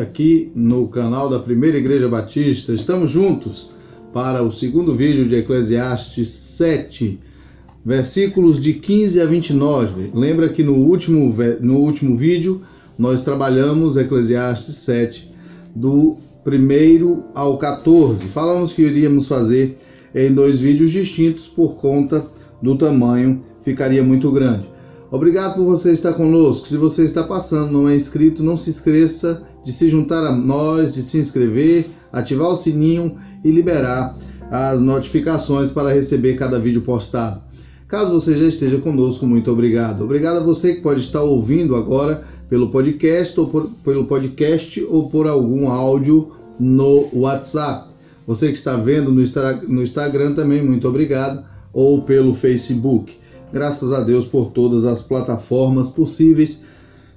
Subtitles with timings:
[0.00, 2.72] aqui no canal da Primeira Igreja Batista.
[2.72, 3.74] Estamos juntos
[4.12, 7.18] para o segundo vídeo de Eclesiastes 7,
[7.84, 10.10] versículos de 15 a 29.
[10.14, 12.62] Lembra que no último, no último vídeo
[12.98, 15.30] nós trabalhamos Eclesiastes 7,
[15.74, 16.16] do
[16.46, 18.26] 1 ao 14.
[18.26, 19.78] Falamos que iríamos fazer
[20.14, 22.26] em dois vídeos distintos por conta
[22.60, 24.70] do tamanho, ficaria muito grande.
[25.10, 26.66] Obrigado por você estar conosco.
[26.66, 30.94] Se você está passando, não é inscrito, não se esqueça de se juntar a nós,
[30.94, 34.16] de se inscrever, ativar o sininho e liberar
[34.50, 37.40] as notificações para receber cada vídeo postado.
[37.88, 40.04] Caso você já esteja conosco, muito obrigado.
[40.04, 45.08] Obrigado a você que pode estar ouvindo agora pelo podcast ou por, pelo podcast ou
[45.08, 47.92] por algum áudio no WhatsApp.
[48.26, 49.22] Você que está vendo no,
[49.68, 53.14] no Instagram também, muito obrigado, ou pelo Facebook.
[53.52, 56.64] Graças a Deus por todas as plataformas possíveis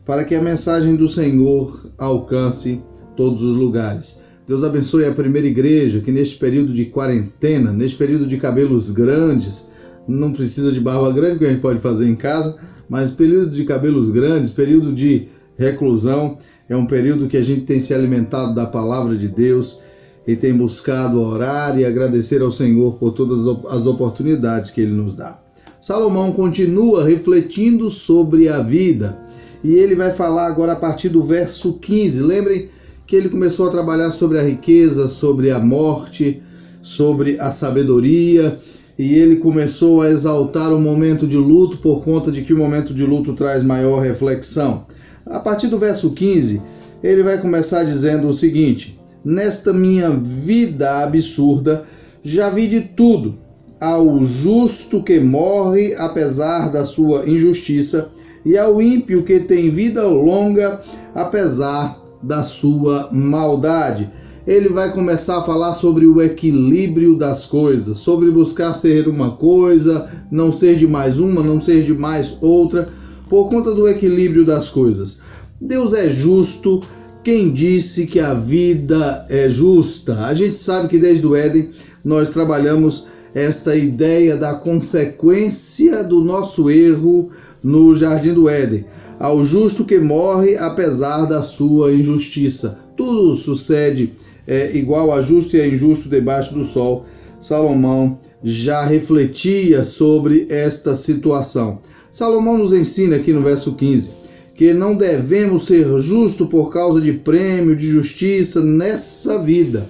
[0.06, 2.82] para que a mensagem do Senhor alcance
[3.18, 4.24] todos os lugares.
[4.48, 9.72] Deus abençoe a primeira igreja que neste período de quarentena, neste período de cabelos grandes,
[10.08, 13.66] não precisa de barba grande que a gente pode fazer em casa, mas período de
[13.66, 16.38] cabelos grandes, período de reclusão,
[16.70, 19.82] é um período que a gente tem se alimentado da palavra de Deus
[20.28, 25.16] e tem buscado orar e agradecer ao Senhor por todas as oportunidades que ele nos
[25.16, 25.40] dá.
[25.82, 29.20] Salomão continua refletindo sobre a vida
[29.66, 32.22] e ele vai falar agora a partir do verso 15.
[32.22, 32.70] Lembrem
[33.08, 36.40] que ele começou a trabalhar sobre a riqueza, sobre a morte,
[36.84, 38.60] sobre a sabedoria
[38.98, 42.94] e ele começou a exaltar o momento de luto por conta de que o momento
[42.94, 44.86] de luto traz maior reflexão.
[45.26, 46.62] A partir do verso 15,
[47.04, 51.86] ele vai começar dizendo o seguinte: Nesta minha vida absurda
[52.24, 53.36] já vi de tudo
[53.82, 58.12] ao justo que morre apesar da sua injustiça,
[58.46, 60.82] e ao ímpio que tem vida longa
[61.14, 64.10] apesar da sua maldade.
[64.46, 70.08] Ele vai começar a falar sobre o equilíbrio das coisas, sobre buscar ser uma coisa,
[70.30, 72.90] não ser de mais uma, não ser de mais outra,
[73.28, 75.22] por conta do equilíbrio das coisas.
[75.60, 76.84] Deus é justo.
[77.24, 80.26] Quem disse que a vida é justa?
[80.26, 81.72] A gente sabe que desde o Éden
[82.04, 87.32] nós trabalhamos esta ideia da consequência do nosso erro
[87.66, 88.86] no jardim do Éden.
[89.20, 92.78] Ao justo que morre apesar da sua injustiça.
[92.96, 94.14] Tudo sucede
[94.46, 97.08] é, igual a justo e a injusto debaixo do sol.
[97.40, 101.80] Salomão já refletia sobre esta situação.
[102.12, 107.12] Salomão nos ensina aqui no verso 15 que não devemos ser justos por causa de
[107.12, 109.90] prêmio de justiça nessa vida.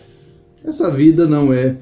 [0.64, 1.76] Essa vida não é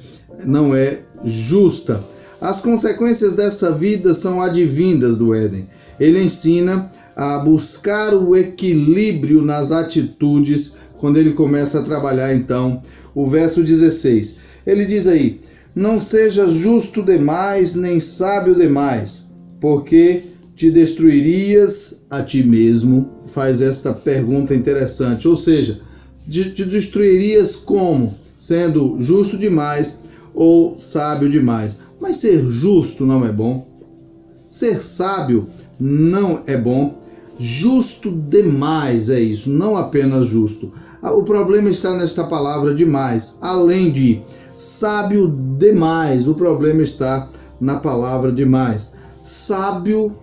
[0.44, 2.04] não é justa.
[2.42, 5.66] As consequências dessa vida são advindas do Éden.
[6.00, 12.81] Ele ensina a buscar o equilíbrio nas atitudes quando ele começa a trabalhar então
[13.14, 14.40] o verso 16.
[14.66, 15.42] Ele diz aí:
[15.76, 20.24] Não sejas justo demais, nem sábio demais, porque
[20.56, 23.10] te destruirias a ti mesmo.
[23.28, 25.81] Faz esta pergunta interessante, ou seja,
[26.30, 28.16] te destruirias como?
[28.38, 30.02] Sendo justo demais
[30.34, 31.80] ou sábio demais.
[32.00, 33.72] Mas ser justo não é bom.
[34.53, 35.50] Ser sábio
[35.80, 37.00] não é bom.
[37.40, 40.72] Justo demais é isso, não apenas justo.
[41.02, 43.40] Ah, o problema está nesta palavra demais.
[43.42, 44.22] Além de
[44.56, 45.28] sábio
[45.58, 47.28] demais, o problema está
[47.59, 48.94] na palavra demais.
[49.24, 50.16] Sábio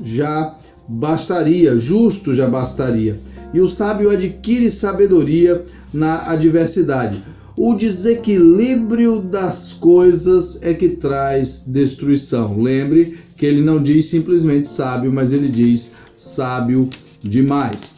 [0.00, 0.56] já
[0.88, 3.20] bastaria, justo já bastaria.
[3.54, 5.64] E o sábio adquire sabedoria
[5.94, 7.22] na adversidade.
[7.56, 12.60] O desequilíbrio das coisas é que traz destruição.
[12.60, 16.88] Lembre que ele não diz simplesmente sábio, mas ele diz sábio
[17.22, 17.96] demais.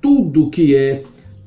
[0.00, 1.04] Tudo que é,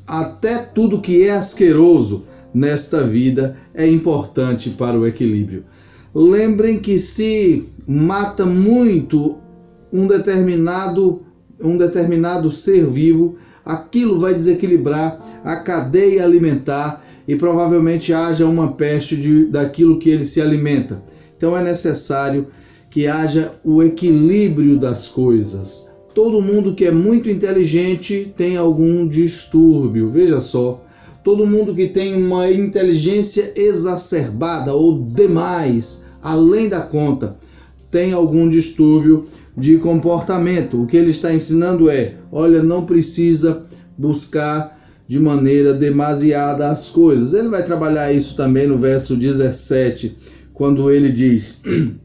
[0.07, 5.65] até tudo que é asqueroso nesta vida é importante para o equilíbrio.
[6.13, 9.37] Lembrem que se mata muito
[9.91, 11.25] um determinado
[11.61, 19.15] um determinado ser vivo, aquilo vai desequilibrar a cadeia alimentar e provavelmente haja uma peste
[19.15, 21.01] de, daquilo que ele se alimenta.
[21.37, 22.47] Então é necessário
[22.95, 25.91] que haja o equilíbrio das coisas.
[26.13, 30.81] Todo mundo que é muito inteligente tem algum distúrbio, veja só.
[31.21, 37.35] Todo mundo que tem uma inteligência exacerbada ou demais, além da conta,
[37.91, 39.25] tem algum distúrbio
[39.57, 40.81] de comportamento.
[40.81, 43.65] O que ele está ensinando é: olha, não precisa
[43.97, 47.33] buscar de maneira demasiada as coisas.
[47.33, 50.15] Ele vai trabalhar isso também no verso 17,
[50.53, 51.61] quando ele diz: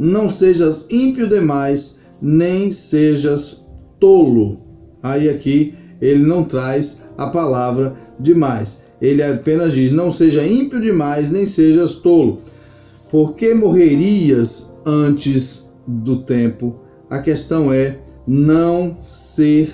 [0.00, 3.66] Não sejas ímpio demais, nem sejas
[4.00, 4.58] tolo.
[5.02, 8.84] Aí aqui ele não traz a palavra demais.
[8.98, 12.40] Ele apenas diz: Não seja ímpio demais, nem sejas tolo.
[13.10, 16.76] Por que morrerias antes do tempo?
[17.10, 19.70] A questão é não ser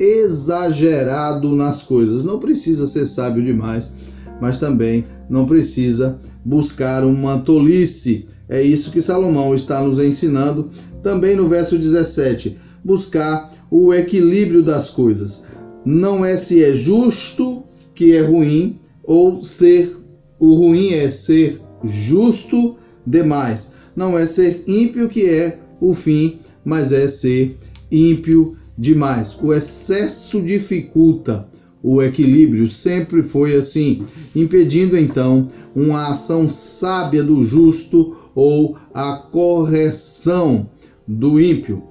[0.00, 2.24] exagerado nas coisas.
[2.24, 3.92] Não precisa ser sábio demais,
[4.40, 8.26] mas também não precisa buscar uma tolice.
[8.50, 10.70] É isso que Salomão está nos ensinando
[11.02, 12.58] também no verso 17.
[12.84, 15.46] Buscar o equilíbrio das coisas.
[15.84, 17.62] Não é se é justo
[17.94, 19.96] que é ruim ou ser
[20.40, 22.76] o ruim é ser justo
[23.06, 23.74] demais.
[23.94, 27.56] Não é ser ímpio que é o fim, mas é ser
[27.90, 29.38] ímpio demais.
[29.42, 31.46] O excesso dificulta
[31.82, 34.04] o equilíbrio, sempre foi assim,
[34.34, 40.68] impedindo então uma ação sábia do justo ou a correção
[41.06, 41.82] do ímpio.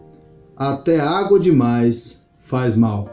[0.55, 3.09] Até água demais faz mal.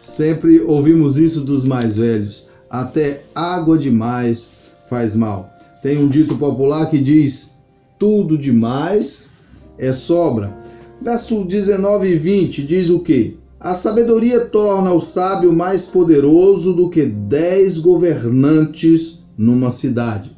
[0.00, 2.48] Sempre ouvimos isso dos mais velhos.
[2.68, 4.52] Até água demais
[4.88, 5.50] faz mal.
[5.82, 7.56] Tem um dito popular que diz:
[7.98, 9.32] tudo demais
[9.78, 10.54] é sobra.
[11.00, 13.41] Verso 19 e 20 diz o que?
[13.62, 20.36] A sabedoria torna o sábio mais poderoso do que dez governantes numa cidade.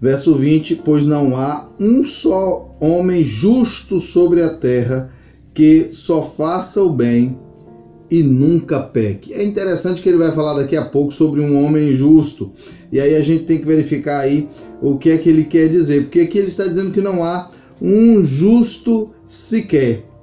[0.00, 5.10] Verso 20: Pois não há um só homem justo sobre a terra
[5.52, 7.38] que só faça o bem
[8.10, 9.34] e nunca peque.
[9.34, 12.50] É interessante que ele vai falar daqui a pouco sobre um homem justo.
[12.90, 14.48] E aí a gente tem que verificar aí
[14.80, 17.50] o que é que ele quer dizer, porque aqui ele está dizendo que não há
[17.82, 20.13] um justo sequer.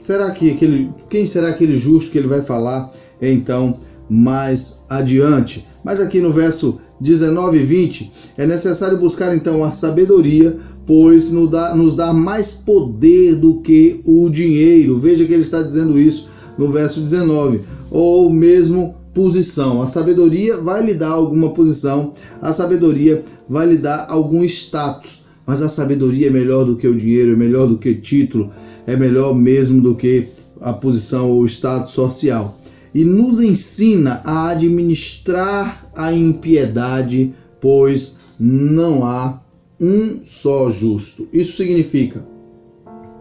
[0.00, 5.66] Será que aquele, quem será aquele justo que ele vai falar então mais adiante?
[5.84, 11.50] Mas aqui no verso 19 e 20 é necessário buscar então a sabedoria, pois nos
[11.50, 14.98] dá, nos dá mais poder do que o dinheiro.
[14.98, 17.60] Veja que ele está dizendo isso no verso 19,
[17.90, 19.82] ou mesmo posição.
[19.82, 25.20] A sabedoria vai lhe dar alguma posição, a sabedoria vai lhe dar algum status
[25.50, 28.52] mas a sabedoria é melhor do que o dinheiro, é melhor do que título,
[28.86, 30.28] é melhor mesmo do que
[30.60, 32.58] a posição ou status social.
[32.94, 39.40] E nos ensina a administrar a impiedade, pois não há
[39.80, 41.28] um só justo.
[41.32, 42.24] Isso significa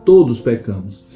[0.09, 1.07] todos pecamos.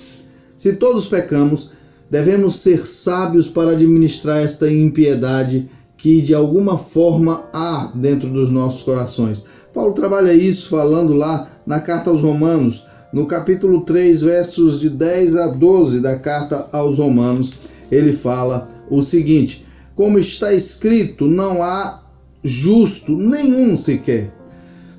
[0.56, 1.72] Se todos pecamos,
[2.12, 5.68] devemos ser sábios para administrar esta impiedade
[5.98, 9.48] que de alguma forma há dentro dos nossos corações.
[9.74, 15.36] Paulo trabalha isso falando lá na carta aos Romanos, no capítulo 3, versos de 10
[15.36, 17.54] a 12 da carta aos Romanos.
[17.92, 19.64] Ele fala o seguinte:
[19.96, 22.02] Como está escrito, não há
[22.44, 24.34] justo nenhum sequer.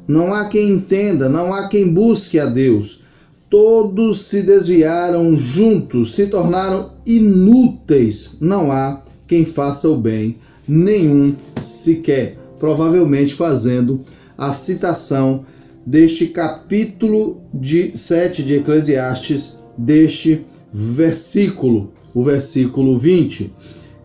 [0.07, 3.03] Não há quem entenda, não há quem busque a Deus.
[3.51, 8.37] Todos se desviaram juntos, se tornaram inúteis.
[8.41, 10.39] Não há quem faça o bem,
[10.69, 12.39] nenhum sequer.
[12.59, 14.01] Provavelmente fazendo
[14.39, 15.45] a citação
[15.87, 23.53] deste capítulo de 7 de Eclesiastes, deste versículo, o versículo 20.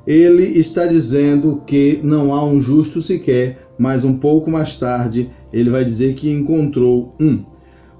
[0.05, 5.69] Ele está dizendo que não há um justo sequer, mas um pouco mais tarde ele
[5.69, 7.43] vai dizer que encontrou um.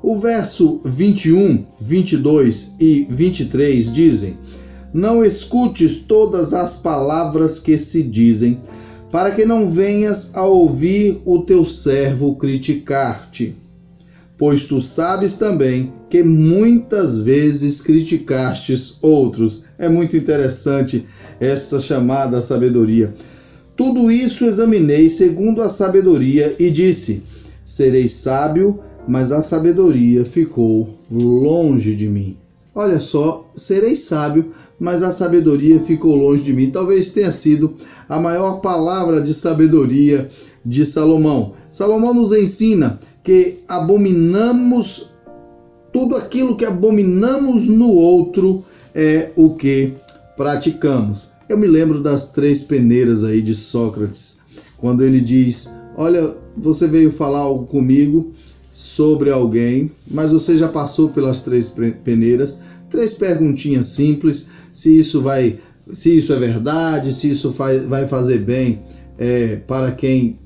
[0.02, 4.38] O verso 21, 22 e 23 dizem:
[4.94, 8.60] Não escutes todas as palavras que se dizem,
[9.12, 13.56] para que não venhas a ouvir o teu servo criticar-te.
[14.40, 19.66] Pois tu sabes também que muitas vezes criticastes outros.
[19.78, 21.06] É muito interessante
[21.42, 23.14] essa chamada sabedoria.
[23.76, 27.22] Tudo isso examinei segundo a sabedoria e disse:
[27.66, 32.38] Serei sábio, mas a sabedoria ficou longe de mim.
[32.74, 36.72] Olha só, serei sábio, mas a sabedoria ficou longe de mim.
[36.72, 37.74] Talvez tenha sido
[38.08, 40.30] a maior palavra de sabedoria
[40.66, 41.56] de Salomão.
[41.70, 45.10] Salomão nos ensina que abominamos
[45.92, 49.94] tudo aquilo que abominamos no outro é o que
[50.38, 51.32] praticamos.
[51.48, 54.40] Eu me lembro das três peneiras aí de Sócrates,
[54.78, 58.32] quando ele diz: Olha, você veio falar algo comigo
[58.72, 62.62] sobre alguém, mas você já passou pelas três peneiras.
[62.90, 65.60] Três perguntinhas simples se isso vai,
[65.92, 68.82] se isso é verdade, se isso vai fazer bem
[69.18, 70.39] é, para quem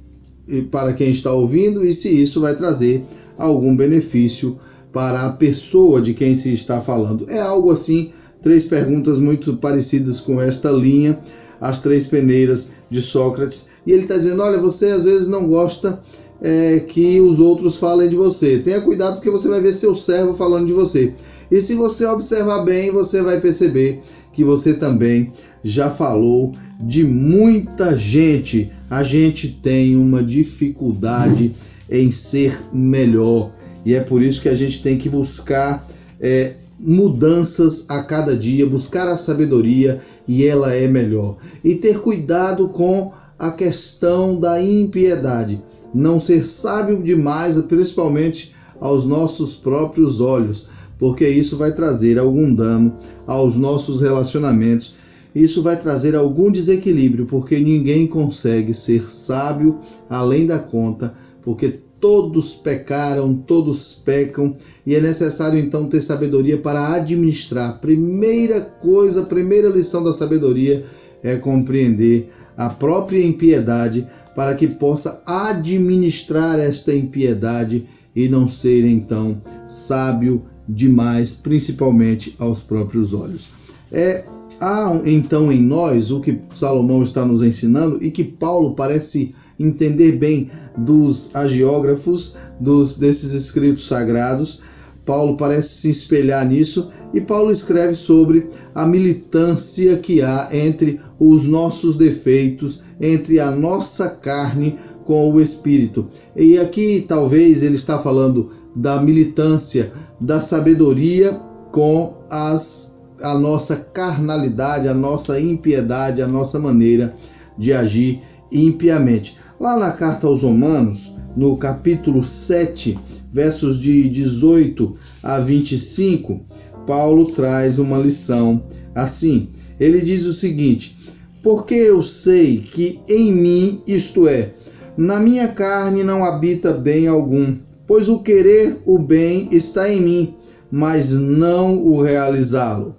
[0.71, 3.03] para quem está ouvindo e se isso vai trazer
[3.37, 4.59] algum benefício
[4.91, 7.29] para a pessoa de quem se está falando.
[7.29, 11.19] É algo assim, três perguntas muito parecidas com esta linha,
[11.59, 13.69] as três peneiras de Sócrates.
[13.87, 15.99] E ele está dizendo: olha, você às vezes não gosta
[16.41, 18.59] é, que os outros falem de você.
[18.59, 21.13] Tenha cuidado porque você vai ver seu servo falando de você.
[21.53, 24.01] E se você observar bem, você vai perceber
[24.33, 25.31] que você também
[25.63, 28.71] já falou de muita gente.
[28.89, 31.53] A gente tem uma dificuldade
[31.87, 33.51] em ser melhor
[33.85, 35.87] e é por isso que a gente tem que buscar
[36.19, 41.37] é, mudanças a cada dia, buscar a sabedoria e ela é melhor.
[41.63, 45.61] E ter cuidado com a questão da impiedade.
[45.93, 50.72] Não ser sábio demais, principalmente aos nossos próprios olhos,
[51.03, 52.95] porque isso vai trazer algum dano
[53.27, 54.95] aos nossos relacionamentos.
[55.35, 59.79] Isso vai trazer algum desequilíbrio, porque ninguém consegue ser sábio
[60.09, 64.55] além da conta, porque todos pecaram, todos pecam,
[64.85, 67.81] e é necessário então ter sabedoria para administrar.
[67.81, 70.85] Primeira coisa, primeira lição da sabedoria
[71.21, 79.41] é compreender a própria impiedade para que possa administrar esta impiedade e não ser então
[79.67, 83.49] sábio demais, principalmente aos próprios olhos.
[83.91, 84.25] É
[84.59, 90.13] há então em nós o que Salomão está nos ensinando e que Paulo parece entender
[90.13, 94.61] bem dos agiógrafos, dos desses escritos sagrados.
[95.05, 101.45] Paulo parece se espelhar nisso e Paulo escreve sobre a militância que há entre os
[101.45, 106.07] nossos defeitos, entre a nossa carne com o espírito.
[106.35, 111.39] E aqui talvez ele está falando da militância, da sabedoria
[111.71, 117.15] com as a nossa carnalidade, a nossa impiedade, a nossa maneira
[117.57, 119.37] de agir impiamente.
[119.59, 122.99] Lá na carta aos Romanos, no capítulo 7,
[123.31, 126.41] versos de 18 a 25,
[126.85, 129.49] Paulo traz uma lição assim.
[129.79, 130.97] Ele diz o seguinte:
[131.41, 134.53] Porque eu sei que em mim, isto é,
[134.95, 137.55] na minha carne não habita bem algum,
[137.87, 140.35] pois o querer o bem está em mim,
[140.71, 142.95] mas não o realizá-lo.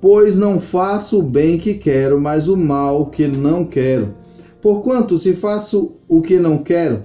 [0.00, 4.14] Pois não faço o bem que quero, mas o mal que não quero.
[4.60, 7.02] Porquanto, se faço o que não quero,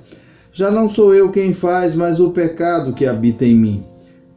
[0.52, 3.84] já não sou eu quem faz, mas o pecado que habita em mim.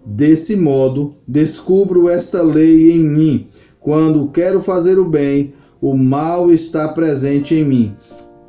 [0.05, 3.47] Desse modo, descubro esta lei em mim.
[3.81, 7.97] Quando quero fazer o bem, o mal está presente em mim.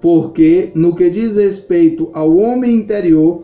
[0.04, 3.42] Porque, no que diz respeito ao homem interior,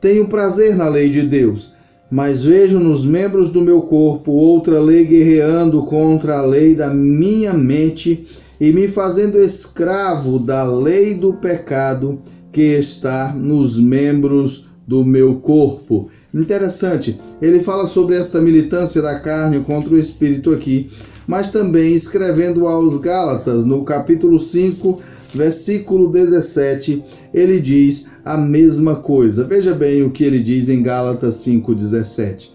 [0.00, 1.74] tenho prazer na lei de Deus,
[2.10, 7.52] mas vejo nos membros do meu corpo outra lei guerreando contra a lei da minha
[7.52, 8.26] mente
[8.58, 12.18] e me fazendo escravo da lei do pecado
[12.50, 16.08] que está nos membros do meu corpo.
[16.32, 20.88] Interessante, ele fala sobre esta militância da carne contra o espírito aqui,
[21.26, 29.44] mas também escrevendo aos Gálatas, no capítulo 5, versículo 17, ele diz a mesma coisa.
[29.44, 32.50] Veja bem o que ele diz em Gálatas 5:17.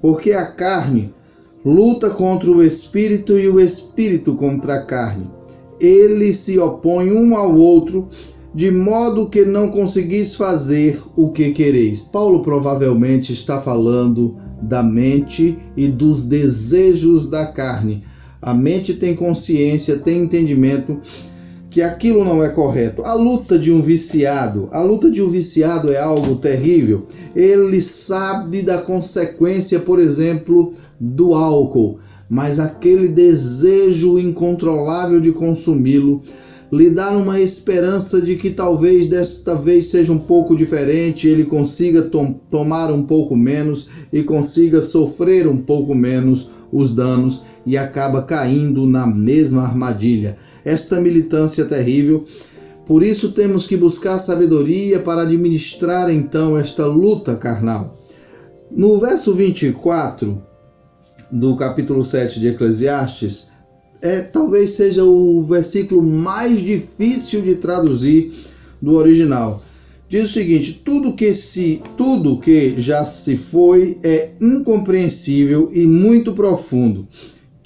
[0.00, 1.14] Porque a carne
[1.64, 5.36] luta contra o espírito e o espírito contra a carne
[5.80, 8.08] eles se opõem um ao outro,
[8.54, 12.02] de modo que não conseguis fazer o que quereis.
[12.02, 18.02] Paulo provavelmente está falando da mente e dos desejos da carne.
[18.40, 21.00] A mente tem consciência, tem entendimento
[21.76, 23.04] que aquilo não é correto.
[23.04, 27.04] A luta de um viciado, a luta de um viciado é algo terrível.
[27.34, 36.22] Ele sabe da consequência, por exemplo, do álcool mas aquele desejo incontrolável de consumi-lo
[36.72, 42.02] lhe dá uma esperança de que talvez desta vez seja um pouco diferente, ele consiga
[42.02, 48.22] tom tomar um pouco menos e consiga sofrer um pouco menos os danos e acaba
[48.22, 50.38] caindo na mesma armadilha.
[50.64, 52.24] Esta militância é terrível.
[52.86, 57.98] Por isso temos que buscar sabedoria para administrar então esta luta carnal.
[58.70, 60.40] No verso 24,
[61.30, 63.50] do capítulo 7 de Eclesiastes,
[64.02, 68.32] é, talvez seja o versículo mais difícil de traduzir
[68.80, 69.62] do original.
[70.08, 76.32] Diz o seguinte: tudo que se tudo que já se foi é incompreensível e muito
[76.32, 77.08] profundo.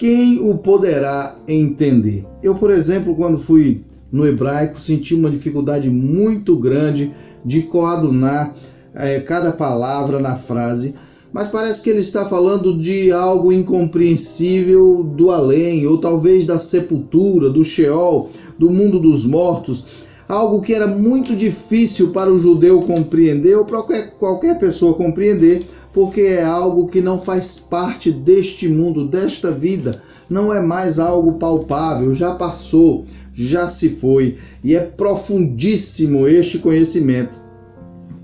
[0.01, 2.25] Quem o poderá entender?
[2.41, 7.11] Eu, por exemplo, quando fui no hebraico, senti uma dificuldade muito grande
[7.45, 8.51] de coadunar
[8.95, 10.95] é, cada palavra na frase
[11.33, 17.49] mas parece que ele está falando de algo incompreensível do além, ou talvez da sepultura,
[17.49, 18.29] do Sheol,
[18.59, 19.85] do mundo dos mortos,
[20.31, 25.65] algo que era muito difícil para o judeu compreender ou para qualquer, qualquer pessoa compreender,
[25.93, 31.33] porque é algo que não faz parte deste mundo, desta vida, não é mais algo
[31.33, 37.37] palpável, já passou, já se foi, e é profundíssimo este conhecimento.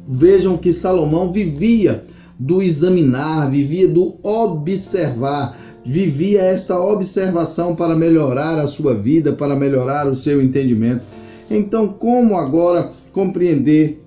[0.07, 2.05] Vejam que Salomão vivia
[2.39, 10.07] do examinar, vivia do observar, vivia esta observação para melhorar a sua vida, para melhorar
[10.07, 11.16] o seu entendimento.
[11.49, 14.03] Então, como agora compreender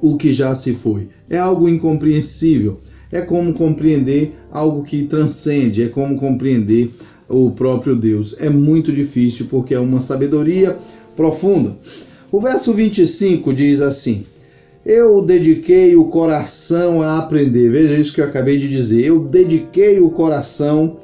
[0.00, 1.08] o que já se foi?
[1.28, 2.80] É algo incompreensível.
[3.10, 6.90] É como compreender algo que transcende, é como compreender
[7.28, 8.36] o próprio Deus.
[8.40, 10.78] É muito difícil porque é uma sabedoria
[11.14, 11.76] profunda.
[12.30, 14.24] O verso 25 diz assim:
[14.84, 17.70] Eu dediquei o coração a aprender.
[17.70, 19.04] Veja isso que eu acabei de dizer.
[19.04, 20.98] Eu dediquei o coração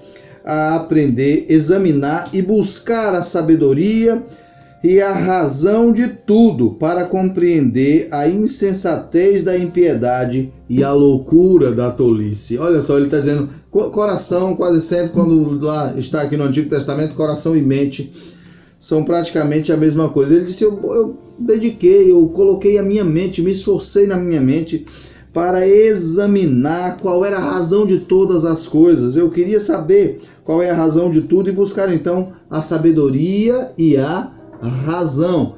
[0.45, 4.25] a aprender, examinar e buscar a sabedoria
[4.83, 11.91] e a razão de tudo para compreender a insensatez da impiedade e a loucura da
[11.91, 12.59] tolice.
[12.59, 17.15] Olha só, ele está dizendo coração, quase sempre, quando lá está aqui no Antigo Testamento,
[17.15, 18.13] coração e mente
[18.79, 20.35] são praticamente a mesma coisa.
[20.35, 24.87] Ele disse: eu, eu dediquei, eu coloquei a minha mente, me esforcei na minha mente
[25.33, 29.17] para examinar qual era a razão de todas as coisas.
[29.17, 33.97] Eu queria saber qual é a razão de tudo e buscar então a sabedoria e
[33.97, 35.55] a razão.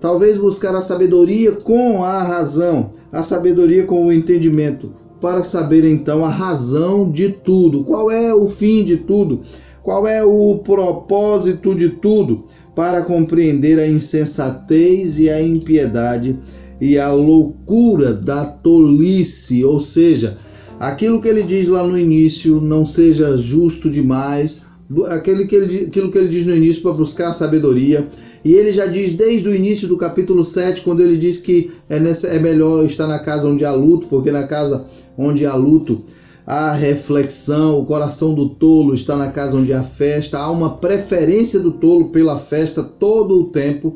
[0.00, 4.90] Talvez buscar a sabedoria com a razão, a sabedoria com o entendimento,
[5.20, 9.42] para saber então a razão de tudo, qual é o fim de tudo,
[9.82, 12.44] qual é o propósito de tudo?
[12.74, 16.38] Para compreender a insensatez e a impiedade
[16.80, 20.38] e a loucura da tolice, ou seja,
[20.78, 24.66] aquilo que ele diz lá no início, não seja justo demais,
[25.08, 28.08] aquele que ele, aquilo que ele diz no início para buscar sabedoria,
[28.44, 31.98] e ele já diz desde o início do capítulo 7, quando ele diz que é,
[31.98, 36.02] nessa, é melhor estar na casa onde há luto, porque na casa onde há luto
[36.46, 41.60] a reflexão, o coração do tolo está na casa onde há festa, há uma preferência
[41.60, 43.94] do tolo pela festa todo o tempo,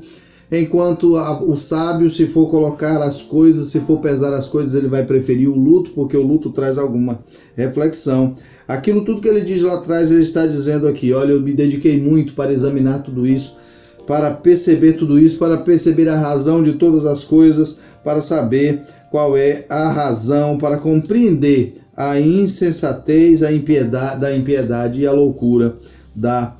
[0.52, 5.04] enquanto o sábio, se for colocar as coisas, se for pesar as coisas, ele vai
[5.04, 7.18] preferir o luto, porque o luto traz alguma
[7.56, 8.34] reflexão.
[8.68, 12.00] Aquilo tudo que ele diz lá atrás, ele está dizendo aqui: olha, eu me dediquei
[12.00, 13.56] muito para examinar tudo isso,
[14.06, 19.36] para perceber tudo isso, para perceber a razão de todas as coisas, para saber qual
[19.36, 25.76] é a razão, para compreender a insensatez a impiedade, da impiedade e a loucura
[26.14, 26.56] da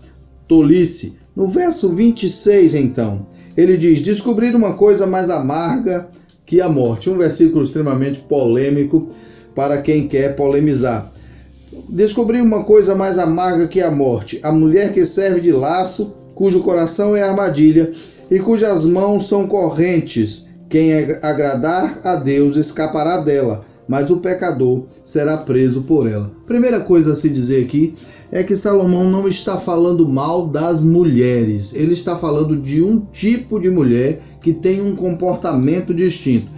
[0.47, 1.19] tolice.
[1.35, 3.27] No verso 26, então,
[3.57, 6.09] ele diz: Descobrir uma coisa mais amarga
[6.47, 7.11] que a morte.
[7.11, 9.09] Um versículo extremamente polêmico
[9.55, 11.13] para quem quer polemizar.
[11.89, 16.63] Descobrir uma coisa mais amarga que a morte: a mulher que serve de laço, cujo
[16.63, 17.93] coração é armadilha
[18.31, 20.49] e cujas mãos são correntes.
[20.69, 20.93] Quem
[21.23, 26.31] agradar a Deus escapará dela mas o pecador será preso por ela.
[26.47, 27.95] Primeira coisa a se dizer aqui
[28.33, 33.61] é que Salomão não está falando mal das mulheres, ele está falando de um tipo
[33.61, 36.49] de mulher que tem um comportamento distinto.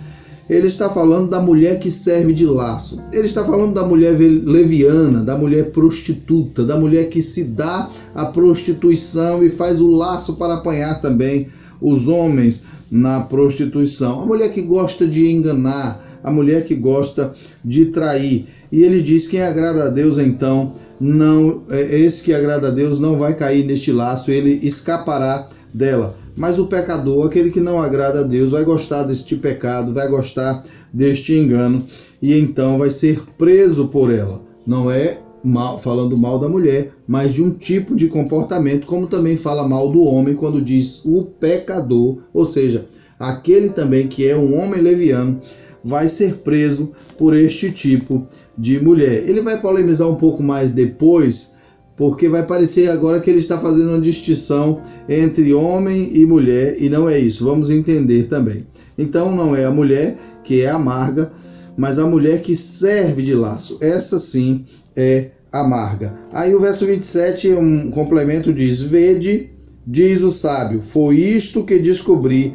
[0.48, 3.02] Ele está falando da mulher que serve de laço.
[3.12, 8.26] Ele está falando da mulher leviana, da mulher prostituta, da mulher que se dá à
[8.26, 11.48] prostituição e faz o laço para apanhar também
[11.80, 14.22] os homens na prostituição.
[14.22, 18.46] A mulher que gosta de enganar, a mulher que gosta de trair.
[18.70, 23.00] E ele diz: quem agrada a Deus, então, não é, esse que agrada a Deus
[23.00, 26.16] não vai cair neste laço, ele escapará dela.
[26.36, 30.62] Mas o pecador, aquele que não agrada a Deus, vai gostar deste pecado, vai gostar
[30.92, 31.84] deste engano
[32.20, 34.42] e então vai ser preso por ela.
[34.66, 39.36] Não é mal, falando mal da mulher, mas de um tipo de comportamento, como também
[39.36, 42.86] fala mal do homem quando diz o pecador, ou seja,
[43.18, 45.40] aquele também que é um homem leviano
[45.82, 48.26] vai ser preso por este tipo
[48.58, 49.28] de mulher.
[49.28, 51.55] Ele vai polemizar um pouco mais depois,
[51.96, 56.88] porque vai parecer agora que ele está fazendo uma distinção entre homem e mulher, e
[56.88, 57.44] não é isso.
[57.44, 58.66] Vamos entender também.
[58.98, 61.32] Então, não é a mulher que é amarga,
[61.76, 63.78] mas a mulher que serve de laço.
[63.80, 66.14] Essa sim é amarga.
[66.32, 69.50] Aí o verso 27, um complemento diz: Vede,
[69.86, 72.54] diz o sábio, foi isto que descobri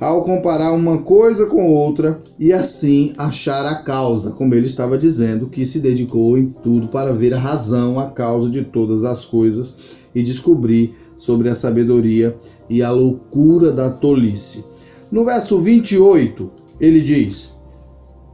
[0.00, 5.48] ao comparar uma coisa com outra e assim achar a causa, como ele estava dizendo,
[5.48, 9.76] que se dedicou em tudo para ver a razão, a causa de todas as coisas
[10.14, 12.36] e descobrir sobre a sabedoria
[12.68, 14.64] e a loucura da tolice.
[15.10, 17.54] No verso 28, ele diz: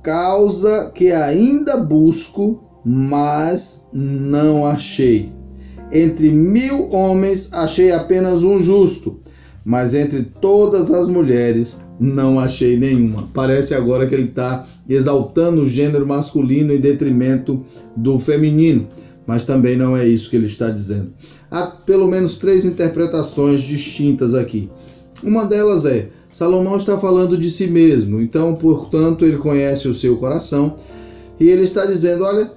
[0.02, 5.30] Causa que ainda busco, mas não achei.
[5.92, 9.20] Entre mil homens achei apenas um justo
[9.64, 13.28] mas entre todas as mulheres não achei nenhuma.
[13.34, 17.64] Parece agora que ele está exaltando o gênero masculino em detrimento
[17.96, 18.88] do feminino,
[19.26, 21.12] mas também não é isso que ele está dizendo.
[21.50, 24.70] Há pelo menos três interpretações distintas aqui.
[25.22, 30.16] Uma delas é: Salomão está falando de si mesmo, então, portanto, ele conhece o seu
[30.16, 30.76] coração
[31.40, 32.50] E ele está dizendo: olha,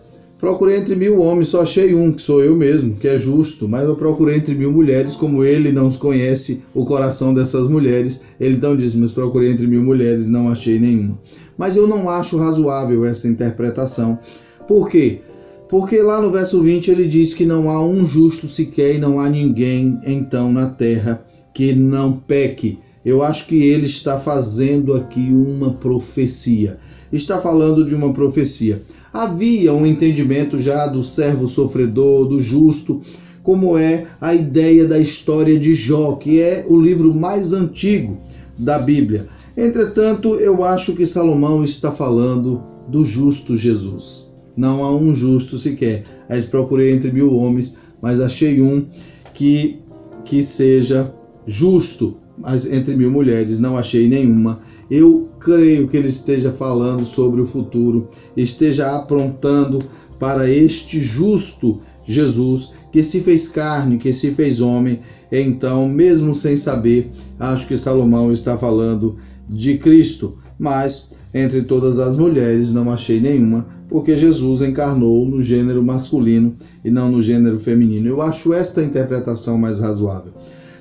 [0.43, 3.87] procurei entre mil homens, só achei um, que sou eu mesmo, que é justo, mas
[3.87, 8.75] eu procurei entre mil mulheres, como ele não conhece o coração dessas mulheres, ele então
[8.75, 11.17] diz: mas procurei entre mil mulheres, não achei nenhuma.
[11.57, 14.19] Mas eu não acho razoável essa interpretação.
[14.67, 15.21] Por quê?
[15.69, 19.21] Porque lá no verso 20 ele diz que não há um justo sequer e não
[19.21, 22.79] há ninguém então na terra que não peque.
[23.05, 26.79] Eu acho que ele está fazendo aqui uma profecia.
[27.13, 28.81] Está falando de uma profecia.
[29.13, 32.99] Havia um entendimento já do servo sofredor, do justo,
[33.43, 38.17] como é a ideia da história de Jó, que é o livro mais antigo
[38.57, 39.27] da Bíblia.
[39.55, 44.33] Entretanto, eu acho que Salomão está falando do justo Jesus.
[44.57, 46.03] Não há um justo sequer.
[46.27, 48.85] Aí procurei entre mil homens, mas achei um
[49.33, 49.79] que,
[50.25, 51.13] que seja
[51.45, 52.17] justo.
[52.35, 54.61] Mas entre mil mulheres não achei nenhuma.
[54.95, 59.79] Eu creio que ele esteja falando sobre o futuro, esteja aprontando
[60.19, 64.99] para este justo Jesus que se fez carne, que se fez homem.
[65.31, 69.17] Então, mesmo sem saber, acho que Salomão está falando
[69.49, 75.81] de Cristo, mas entre todas as mulheres não achei nenhuma, porque Jesus encarnou no gênero
[75.81, 76.53] masculino
[76.85, 78.09] e não no gênero feminino.
[78.09, 80.33] Eu acho esta interpretação mais razoável.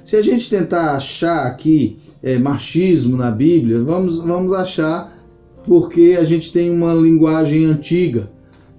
[0.05, 5.17] Se a gente tentar achar aqui é, machismo na Bíblia, vamos, vamos achar
[5.65, 8.31] porque a gente tem uma linguagem antiga.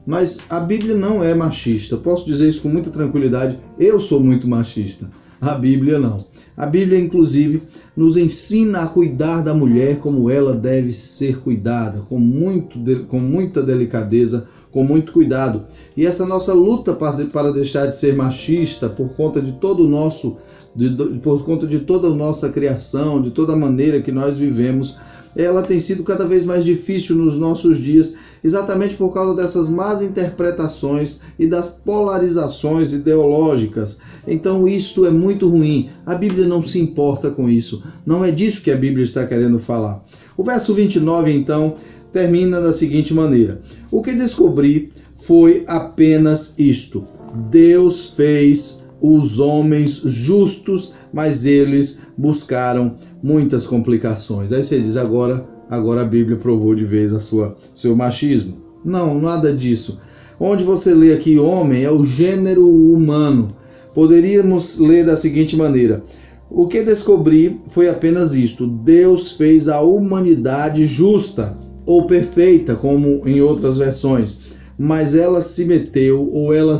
[0.06, 1.96] Mas a Bíblia não é machista.
[1.96, 3.58] Posso dizer isso com muita tranquilidade.
[3.80, 5.10] Eu sou muito machista.
[5.40, 6.26] A Bíblia não.
[6.56, 7.64] A Bíblia, inclusive,
[7.96, 13.64] nos ensina a cuidar da mulher como ela deve ser cuidada, com, muito, com muita
[13.64, 15.64] delicadeza, com muito cuidado.
[15.96, 19.90] E essa nossa luta para, para deixar de ser machista por conta de todo o
[19.90, 20.38] nosso,
[20.76, 24.98] de, por conta de toda a nossa criação, de toda a maneira que nós vivemos,
[25.36, 30.02] ela tem sido cada vez mais difícil nos nossos dias exatamente por causa dessas más
[30.02, 34.02] interpretações e das polarizações ideológicas.
[34.28, 35.90] Então, isto é muito ruim.
[36.06, 37.82] A Bíblia não se importa com isso.
[38.06, 40.04] Não é disso que a Bíblia está querendo falar.
[40.36, 41.76] O verso 29, então,
[42.12, 47.06] termina da seguinte maneira: O que descobri foi apenas isto:
[47.50, 54.54] Deus fez os homens justos, mas eles buscaram muitas complicações.
[54.54, 58.56] Aí você diz agora agora a Bíblia provou de vez a sua seu machismo.
[58.84, 60.00] Não, nada disso.
[60.40, 63.50] Onde você lê aqui homem é o gênero humano.
[63.94, 66.02] Poderíamos ler da seguinte maneira:
[66.50, 73.42] O que descobri foi apenas isto: Deus fez a humanidade justa ou perfeita, como em
[73.42, 74.44] outras versões,
[74.78, 76.80] mas ela se meteu ou ela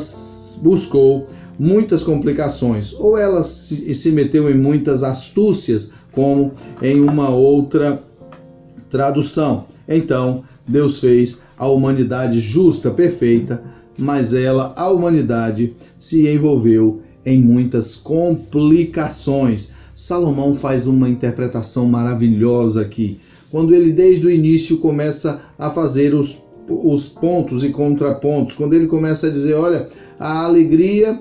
[0.62, 1.26] buscou
[1.60, 8.02] muitas complicações, ou ela se, se meteu em muitas astúcias, como em uma outra
[8.94, 13.64] Tradução: Então, Deus fez a humanidade justa, perfeita,
[13.98, 19.74] mas ela, a humanidade, se envolveu em muitas complicações.
[19.96, 26.44] Salomão faz uma interpretação maravilhosa aqui, quando ele desde o início começa a fazer os,
[26.70, 29.90] os pontos e contrapontos, quando ele começa a dizer: olha,
[30.20, 31.20] a alegria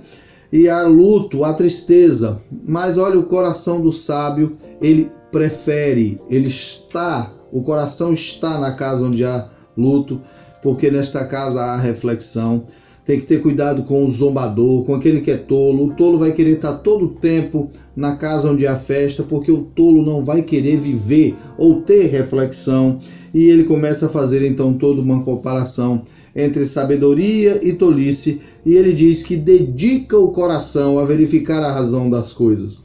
[0.53, 7.33] e a luto, a tristeza, mas olha o coração do sábio, ele prefere, ele está
[7.53, 10.19] o coração está na casa onde há luto,
[10.63, 12.65] porque nesta casa há reflexão.
[13.05, 15.87] Tem que ter cuidado com o zombador, com aquele que é tolo.
[15.87, 19.65] O tolo vai querer estar todo o tempo na casa onde há festa, porque o
[19.65, 23.01] tolo não vai querer viver ou ter reflexão.
[23.35, 26.03] E ele começa a fazer então toda uma comparação
[26.35, 32.09] entre sabedoria e tolice, e ele diz que dedica o coração a verificar a razão
[32.09, 32.85] das coisas.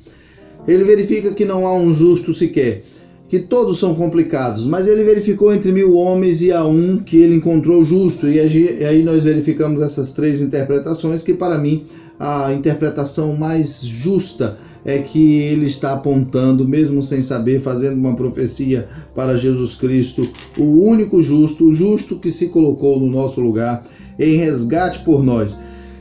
[0.68, 2.84] Ele verifica que não há um justo sequer
[3.30, 7.36] que todos são complicados, mas ele verificou entre mil homens e a um que ele
[7.36, 8.28] encontrou justo.
[8.28, 11.86] E aí nós verificamos essas três interpretações, que para mim
[12.18, 18.88] a interpretação mais justa é que ele está apontando, mesmo sem saber, fazendo uma profecia
[19.14, 23.84] para Jesus Cristo, o único justo, o justo que se colocou no nosso lugar
[24.20, 25.60] em resgate por nós.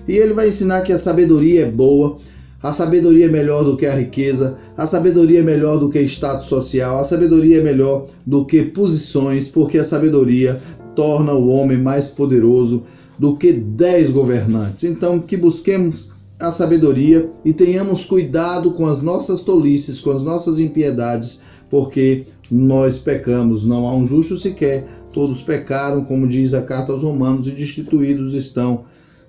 [0.08, 2.18] E ele vai ensinar que a sabedoria é boa,
[2.62, 6.48] a sabedoria é melhor do que a riqueza, a sabedoria é melhor do que status
[6.48, 10.60] social, a sabedoria é melhor do que posições, porque a sabedoria
[10.94, 12.82] torna o homem mais poderoso
[13.18, 14.84] do que dez governantes.
[14.84, 20.58] Então, que busquemos a sabedoria e tenhamos cuidado com as nossas tolices, com as nossas
[20.58, 26.92] impiedades, porque nós pecamos, não há um justo sequer, todos pecaram, como diz a carta
[26.92, 28.84] aos Romanos, e destituídos estão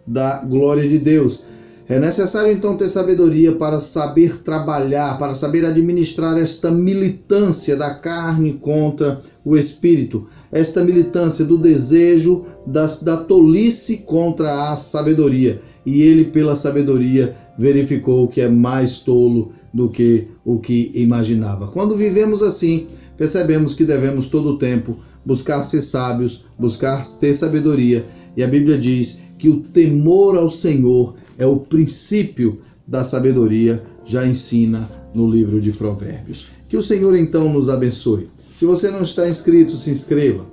[0.06, 1.46] da glória de Deus.
[1.88, 8.52] É necessário então ter sabedoria para saber trabalhar, para saber administrar esta militância da carne
[8.52, 15.62] contra o espírito, esta militância do desejo, da, da tolice contra a sabedoria.
[15.86, 21.68] E ele, pela sabedoria, verificou que é mais tolo do que o que imaginava.
[21.68, 28.06] Quando vivemos assim, percebemos que devemos todo o tempo buscar ser sábios, buscar ter sabedoria.
[28.38, 34.26] E a Bíblia diz que o temor ao Senhor é o princípio da sabedoria, já
[34.26, 36.48] ensina no livro de Provérbios.
[36.70, 38.30] Que o Senhor então nos abençoe.
[38.56, 40.46] Se você não está inscrito, se inscreva.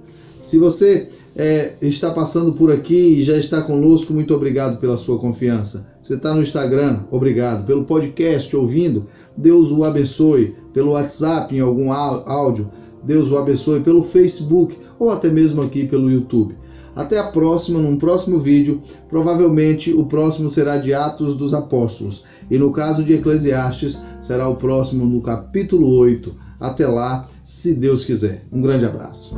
[0.43, 5.19] Se você é, está passando por aqui e já está conosco, muito obrigado pela sua
[5.19, 5.95] confiança.
[6.03, 7.65] Você está no Instagram, obrigado.
[7.65, 9.07] Pelo podcast, ouvindo,
[9.37, 10.55] Deus o abençoe.
[10.73, 12.69] Pelo WhatsApp, em algum áudio,
[13.05, 13.81] Deus o abençoe.
[13.81, 16.57] Pelo Facebook ou até mesmo aqui pelo YouTube.
[16.95, 18.81] Até a próxima, num próximo vídeo.
[19.09, 22.25] Provavelmente o próximo será de Atos dos Apóstolos.
[22.51, 26.35] E no caso de Eclesiastes, será o próximo no capítulo 8.
[26.61, 28.45] Até lá, se Deus quiser.
[28.53, 29.35] Um grande abraço.